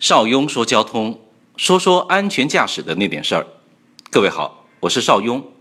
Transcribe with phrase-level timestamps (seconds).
[0.00, 1.20] 邵雍说交通，
[1.58, 3.46] 说说安全驾驶的那点事儿。
[4.10, 5.52] 各位好，我是邵雍，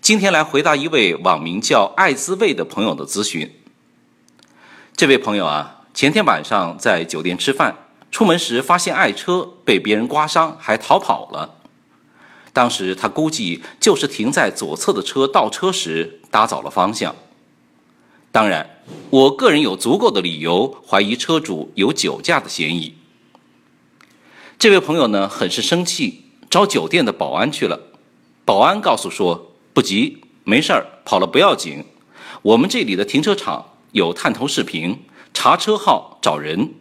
[0.00, 3.54] 今天来回答一位网名叫“爱滋味”的朋友的咨询。
[4.96, 7.76] 这位朋友啊，前天晚上在酒店吃饭，
[8.10, 11.56] 出门时发现爱车被别人刮伤，还逃跑了。
[12.54, 17.14] 当时他估计就是停在左侧的车倒车时打早了方向。
[18.32, 22.94] 当然，我个人有足够的理由怀疑车主有酒驾的嫌疑。
[24.58, 27.80] 这位朋友呢，很是生气，找酒店的保安去了。
[28.44, 31.84] 保安告诉说不急，没事儿，跑了不要紧。
[32.42, 35.00] 我们这里的停车场有探头视频，
[35.34, 36.74] 查车号找人。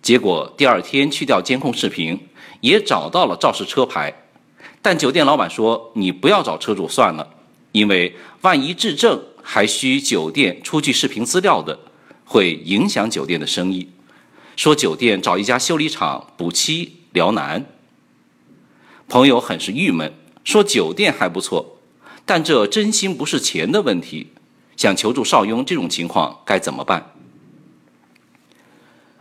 [0.00, 2.28] 结果第二天去调监控视频，
[2.60, 4.22] 也找到了肇事车牌。
[4.80, 7.28] 但酒店老板说你不要找车主算了，
[7.72, 11.78] 因为万一质证还需酒店出具视频资料的，
[12.24, 13.88] 会影响酒店的生意。
[14.56, 17.66] 说酒店找一家修理厂补漆辽难。
[19.08, 20.12] 朋友很是郁闷，
[20.44, 21.78] 说酒店还不错，
[22.24, 24.28] 但这真心不是钱的问题。
[24.76, 27.12] 想求助邵雍，这种情况该怎么办？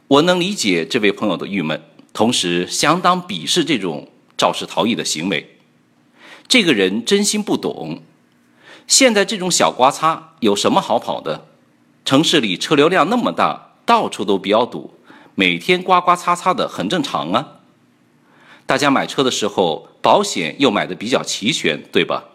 [0.07, 5.57] 我能理解这位朋友的郁闷，同时相当鄙视这种肇事逃逸的行为。
[6.47, 8.01] 这个人真心不懂。
[8.85, 11.47] 现在这种小刮擦有什么好跑的？
[12.05, 14.93] 城市里车流量那么大，到处都比较堵。
[15.35, 17.59] 每天刮刮擦擦的很正常啊。
[18.65, 22.25] 大家买车的时候，保险又买的比较齐全，对吧？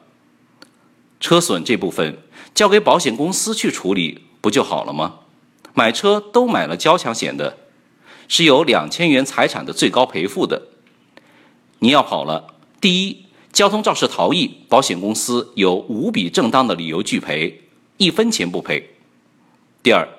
[1.21, 2.19] 车损这部分
[2.55, 5.21] 交给保险公司去处理不就好了吗？
[5.75, 7.59] 买车都买了交强险的，
[8.27, 10.69] 是有两千元财产的最高赔付的。
[11.79, 17.63] 你要跑了，第一，交通肇事逃逸，保险公司有无比正当的理由拒赔，
[17.97, 18.97] 一分钱不赔。
[19.83, 20.18] 第二。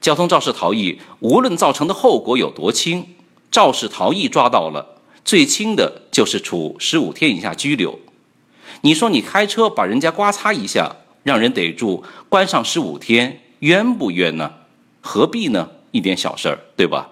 [0.00, 3.14] 交通肇事逃逸，无论造成的后果有多轻，
[3.50, 7.98] 肇事逃逸抓到了，最轻的就是处十五天以下拘留。
[8.82, 14.52] 你说你开车把人家刮擦一下，让人逮住，关上十五天，冤不冤呢？
[15.00, 15.70] 何必呢？
[15.92, 17.10] 一点小事儿，对吧？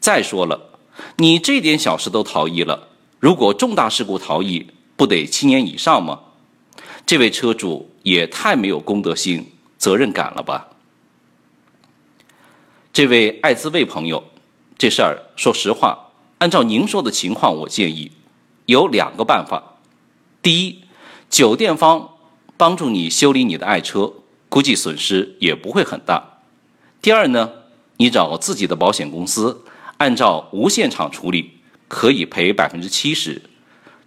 [0.00, 0.70] 再说了，
[1.16, 2.88] 你这点小事都逃逸了，
[3.20, 4.66] 如果重大事故逃逸，
[4.96, 6.20] 不得七年以上吗？
[7.06, 10.68] 这位车主也太没有公德心、责任感了吧？
[12.94, 14.22] 这位爱滋味朋友，
[14.78, 18.12] 这事儿说实话，按照您说的情况，我建议
[18.66, 19.80] 有两个办法：
[20.40, 20.84] 第一，
[21.28, 22.10] 酒店方
[22.56, 24.12] 帮助你修理你的爱车，
[24.48, 26.38] 估计损失也不会很大；
[27.02, 27.50] 第二呢，
[27.96, 29.64] 你找自己的保险公司，
[29.98, 31.50] 按照无限场处理，
[31.88, 33.42] 可以赔百分之七十，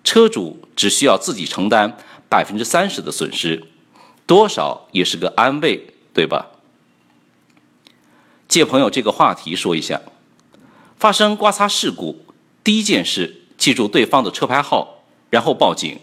[0.06, 1.98] 车主只需要自己承担
[2.30, 3.68] 百分之三十的损失，
[4.26, 6.52] 多少也是个安慰，对吧？
[8.58, 10.02] 借朋友这个话题说一下，
[10.98, 12.26] 发生刮擦事故，
[12.64, 16.00] 第一件事记住对方的车牌号，然后报警，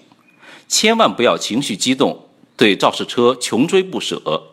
[0.69, 4.53] 千万不要情绪激动，对肇事车穷追不舍。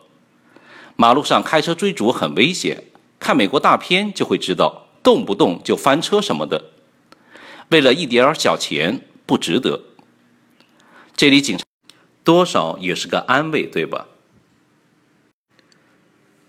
[0.96, 2.86] 马路上开车追逐很危险，
[3.20, 6.72] 看美国大片就会知道，动不动就翻车什么的，
[7.68, 9.80] 为了一点小钱不值得。
[11.14, 11.64] 这里警察
[12.24, 14.08] 多少也是个安慰，对吧？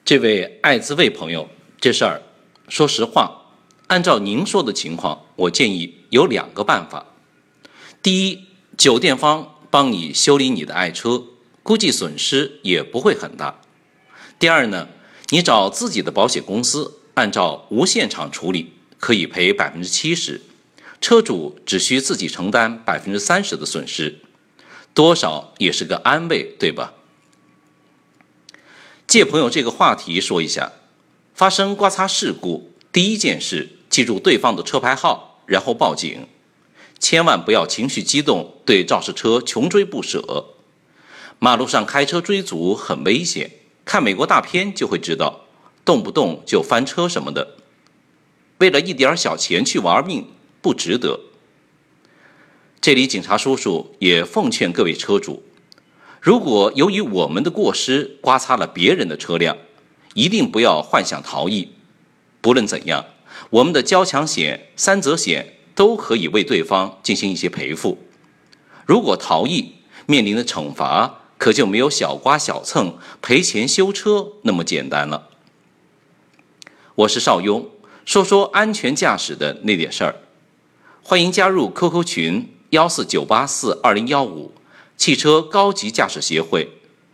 [0.06, 1.50] 这位爱滋味朋友，
[1.80, 2.22] 这事儿，
[2.68, 3.54] 说实话，
[3.88, 7.06] 按照您说的情况，我建议有两个办法：
[8.02, 8.48] 第一，
[8.78, 11.24] 酒店方帮你修理你的爱车，
[11.64, 13.62] 估计损失也不会很大；
[14.38, 14.90] 第二呢，
[15.30, 20.42] 你找自己的保险公司，按照无限场处理，可以赔百分之七十，
[21.00, 24.20] 车主只需自己承担百分之三十的损失，
[24.94, 26.94] 多少也是个安慰，对吧？
[29.14, 30.72] 借朋友这个话题说一下，
[31.36, 36.26] 发生刮擦事故，第一件事记住对方的车牌号，然后报警，
[36.98, 40.56] 千万不要情绪激动，对肇事车穷追不舍。
[41.38, 43.52] 马路上开车追逐很危险，
[43.86, 45.42] 看美国大片就会知道，
[45.86, 47.58] 动不动就翻车什么的，
[48.58, 50.26] 为了一点小钱去玩命，
[50.60, 51.20] 不值得。
[52.82, 55.44] 这里警察叔叔也奉劝各位车主。
[56.24, 59.58] 如果由于我们的过失刮擦了别人的车辆，
[60.14, 61.74] 一定不要幻想逃逸。
[62.40, 63.04] 不论怎样，
[63.50, 67.98] 我们的交强险、三责险都可以为对方进行一些赔付。
[68.86, 69.74] 如果逃逸，
[70.06, 75.28] 面临的惩罚可就没有小刮小蹭、赔钱修车那么简单了。
[76.96, 77.70] 我是邵雍，
[78.06, 80.16] 说说安全驾驶的那点事儿。
[81.02, 84.54] 欢迎加入 QQ 群幺四九八四二零幺五。
[84.96, 86.70] 汽车高级驾驶协会，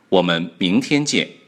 [0.09, 1.38] 我们明天见。